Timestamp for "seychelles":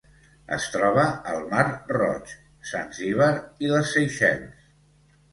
3.97-4.65